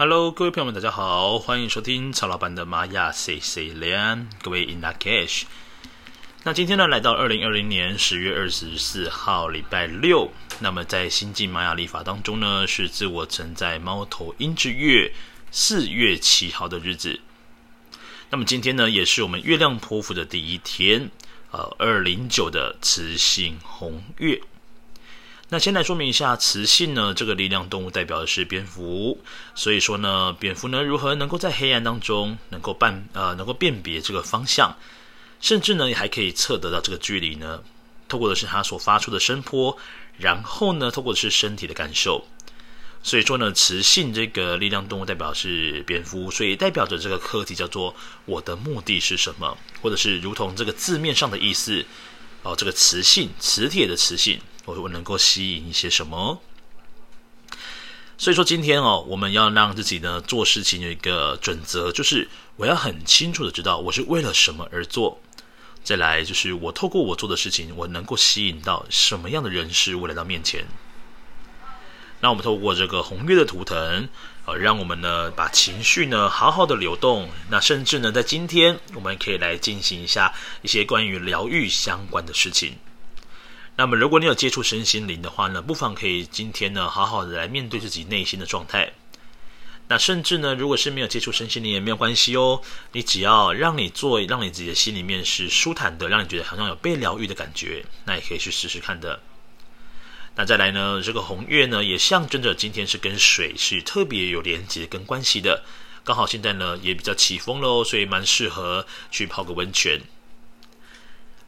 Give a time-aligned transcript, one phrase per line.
[0.00, 5.42] Hello，各位朋友们，大家好，欢迎收听曹老板的玛雅 C C 连，各位 In Lak'ech。
[6.42, 10.30] 那今天呢，来到二零二零年十月二十四号，礼拜六。
[10.60, 15.12] 那么在新晋玛雅历法当中呢，是自我存在猫头鹰之月
[15.50, 17.20] 四月七号的日子。
[18.30, 21.10] 那么今天呢，也是我们月亮波符的第一天，
[21.50, 24.40] 呃，二零九的雌性红月。
[25.52, 29.18] 那先来说明一下，磁性呢，这个力量动物代表的是蝙蝠，
[29.56, 34.76] 所以说呢，蝙蝠呢如何能够在黑暗当中能够辨呃能够辨别这个方向，
[35.40, 37.64] 甚至呢还可以测得到这个距离呢？
[38.08, 39.76] 透过的是它所发出的声波，
[40.18, 42.24] 然后呢透过的是身体的感受，
[43.02, 47.92] 所以说呢，磁性这个力量动物代表是蝙蝠，所以代表着这个课题叫做
[48.24, 51.84] 我的目的是什么，或者是如同这个字面上的意思
[52.44, 54.40] 哦，这个磁性磁铁的磁性。
[54.64, 56.40] 我我能够吸引一些什么？
[58.18, 65.20] 所以说今天哦，我们要让自己呢做事情有一个准则，就是我要很清楚的知道我是为了什么而做。
[65.82, 70.66] 再来就是我透过我做的事情，我能够吸引到什么样的人事物来到面前。
[72.20, 74.06] 那我们透过这个红月的图腾，
[74.44, 77.30] 呃，让我们呢把情绪呢好好的流动。
[77.48, 82.76] 那甚至呢在今天，我们可以来进行一下一些关于疗愈相关的事情。
[83.80, 88.92] 那么，如果你有接触身心灵的话呢，不妨可以今天呢，好好的来面对自己内心的状态。
[89.88, 92.60] 那甚至呢，如果是没有接触身心灵也没有关系哦。
[92.92, 99.18] 你只要让你做，让你自己的心里面是舒坦的，让你觉得好像有被疗愈的感觉，那也可以去试试看的。
[100.34, 105.64] 那再来呢，这个红月呢，也象征着今天是跟水是特别有连接跟关系的。
[106.04, 110.02] 刚好现在呢，也比较起风喽，所以蛮适合去泡个温泉。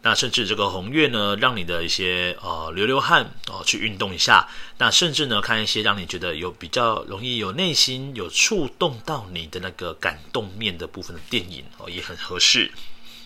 [0.00, 4.48] 那甚至这个红月呢，让你的一些呃流流汗哦，去运动一下。
[4.78, 12.70] 那甚至呢，看一些让你觉得有比较容易有内心有触动到你的那个感动面的部分的电影哦，也很合适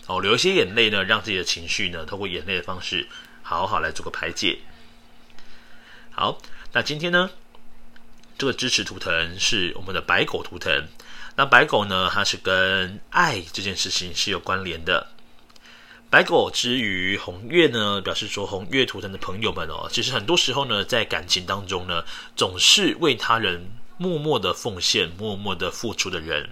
[0.07, 0.19] 哦。
[0.19, 3.07] 流一些眼泪呢，让自己的情绪呢，透过眼泪的方式，
[3.43, 4.57] 好好来做个排解。
[6.09, 6.39] 好，
[6.71, 7.29] 那今天呢，
[8.35, 10.87] 这个支持图腾是我们的白狗图腾。
[11.35, 15.11] 那白狗呢，它是跟爱这件事情是有关联的。
[16.13, 26.51] 白狗之于红月呢，表示说红月图腾的朋友们哦，其实很多时候呢，在感情当中呢，总是为他人默默的奉献、默默的付出的人。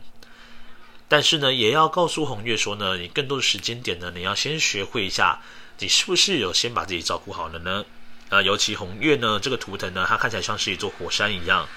[1.07, 5.39] 但是呢，也要告诉红月说呢，你更多的时间点呢，你要先学会一下，
[5.77, 7.85] 你是不是有先把自己照顾好了呢？
[8.29, 11.69] 啊，尤其红月呢，这个图腾呢，它看起来像是一座火山一样，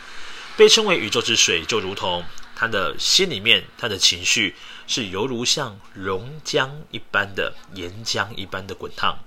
[0.56, 2.24] 被称为宇宙之水，就如同。
[2.56, 4.54] 他的心里面，他的情绪
[4.86, 9.18] 是犹如像熔浆一般的岩浆一般的滚烫。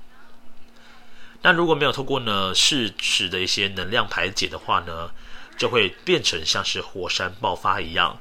[1.41, 5.12] 那如果没有透过呢适时的一些能量排解的话呢，
[5.57, 8.19] 就会变成像是火山爆发一样。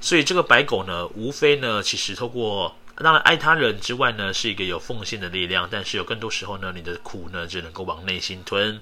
[0.00, 8.80] 所以这个白狗呢，无非呢，其实透过当然爱他人之外呢，是一个有奉献的力量，但是有更多时候呢，你的苦呢，只能够往内心吞。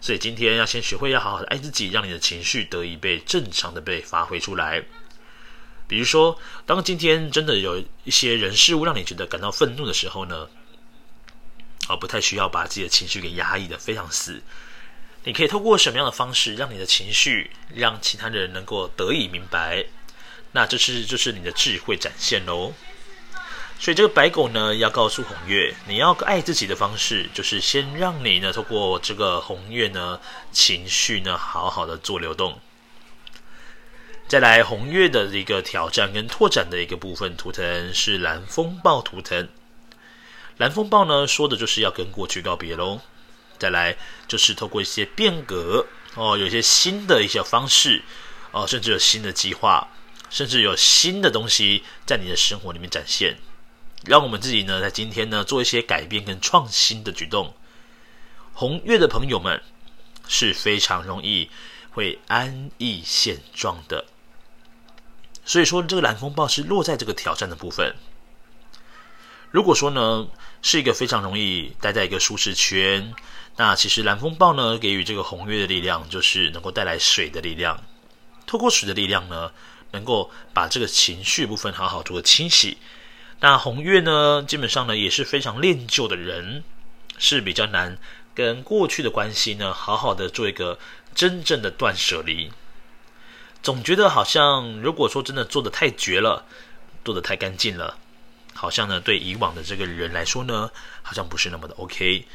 [0.00, 4.84] 所以今天要先学会要好好的爱自己，让你的情绪得以被正常的被发挥出来。
[5.86, 10.48] 比如说，当今天真的有一些人事物让你觉得感到愤怒的时候呢，
[11.88, 14.42] 啊，不太需要把自己的情绪给压抑的非常死。
[15.24, 19.86] 你可以透过什么样的方式让你的情绪让其他人能够得以明白？
[20.52, 22.72] 那这是就是你的智慧展现喽。
[23.78, 30.20] 所以这个白狗呢，要告诉红月，你要爱自己的方式，就是先让你呢，透过这个红月呢，
[30.52, 32.58] 情绪呢，好好的做流动。
[34.34, 39.48] 再来红月的一个挑战跟拓展的一个部分图腾是蓝风暴图腾。
[40.56, 43.00] 蓝风暴呢，说的就是要跟过去告别喽。
[43.60, 43.96] 再来
[44.26, 45.86] 就是透过一些变革
[46.16, 48.02] 哦，有一些新的一些方式
[48.50, 49.86] 哦，甚至有新的计划，
[50.30, 53.36] 甚至有新的东西在你的生活里面展现。
[54.04, 57.54] 让我们自己呢，在今天呢，做一些改变跟创新的举动。
[58.52, 59.62] 红月的朋友们
[60.26, 61.48] 是非常容易
[61.92, 64.06] 会安逸现状的，
[65.44, 67.94] 所以说这个蓝风暴是落在这个挑战的部分。
[69.50, 70.26] 如果说呢，
[70.62, 73.14] 是一个非常容易待在一个舒适圈，
[73.56, 77.84] 那其实蓝风暴呢，给予这个红月的力量，就是能够带来水的力量。
[78.46, 79.52] 透过水的力量呢，
[79.92, 82.78] 能够把这个情绪部分好好做清洗。
[83.40, 86.64] 那红月呢，基本上呢也是非常恋旧的人，
[87.16, 87.96] 是比较难
[88.34, 90.78] 跟过去的关系呢好好的做一个
[91.14, 92.50] 真正的断舍离。
[93.64, 96.44] 总觉得好像如果说真的做的太绝了，
[97.02, 97.96] 做的太干净了，
[98.52, 100.70] 好像呢对以往的这个人来说呢，
[101.00, 102.26] 好像不是那么的 OK。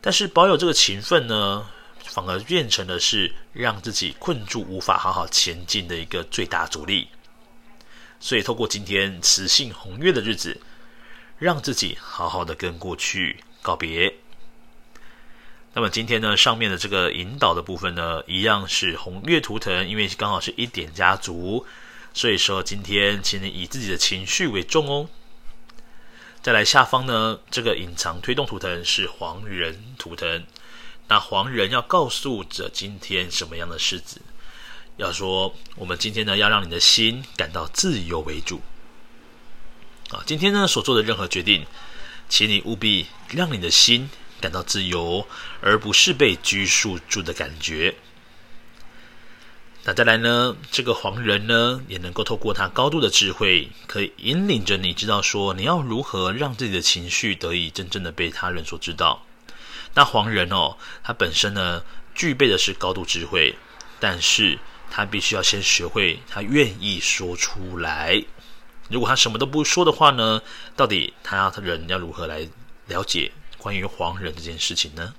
[0.00, 1.64] 但是保有这个勤奋呢，
[2.02, 7.06] 反而变成了是让自己困住、无法好好前进的一个最大阻力。
[8.18, 10.60] 所以，透过今天雌性红月的日子，
[11.38, 14.12] 让自己好好的跟过去告别。
[15.76, 21.66] 那么今天呢，上面的这个引导的部分呢，一样是红月图腾，因为刚好是一点家族，
[22.14, 25.10] 所以说今天请你以自己的情绪为重哦。
[26.40, 30.46] 再来下方呢，这个隐藏推动图腾是黄人图腾，
[31.08, 34.22] 那黄人要告诉着今天什么样的事子？
[34.96, 38.62] 要说我们今天呢，要让你的心感到自由为主
[40.08, 40.24] 啊！
[40.24, 41.66] 今天呢所做的任何决定，
[42.30, 44.08] 请你务必让你的心
[44.40, 45.26] 感到自由，
[45.60, 47.96] 而不是被拘束住的感觉。
[49.84, 59.24] 那再来呢，这个黄人呢，也能够透过他高度的智慧，可以引领着你知道说，你要如何让自己的情绪得以真正的被他人所知道。
[59.94, 61.84] 那黄人哦，他本身呢，
[62.14, 63.54] 具备的是高度智慧，
[64.00, 64.58] 但是
[64.90, 68.24] 他必须要先学会，他愿意说出来。
[68.90, 70.42] 如果他什么都不说的话呢，
[70.74, 72.48] 到底他人要如何来
[72.88, 73.30] 了解？
[73.58, 75.14] 关于黄人这件事情呢，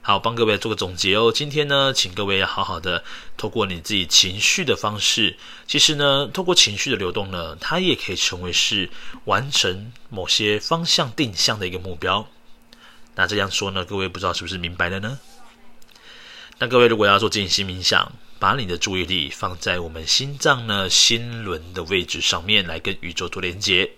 [0.00, 1.32] 好，帮各位做个总结哦。
[1.34, 3.04] 今天呢，请各位要好好的
[3.36, 8.90] 透过你自己情绪的方式，其实呢，透过情绪的流动呢，它也可以成为是
[9.24, 12.28] 完成某些方向定向的一个目标。
[13.14, 15.18] 那这样说呢，各位不知道是不是明白了呢？
[16.58, 23.92] 那各位如果要做静心冥想，把你的注意力放在我们心脏呢心轮的位置上面，来跟宇宙做连接。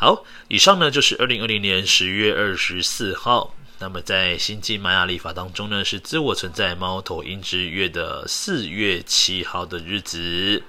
[0.00, 3.52] 好，以上呢就是二零二零年十月二十四号。
[3.80, 10.62] 那么在星际玛雅历法当中呢，是自我存在猫头鹰之月的四月七号的日子。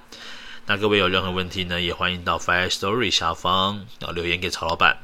[0.66, 4.98] 那各位有任何问题呢，也欢迎到 Fire Story 下方啊留言给曹老板。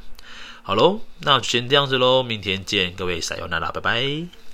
[0.63, 4.46] 好喽，那就先这样子喽，明天见，各位撒由那拉，拜拜。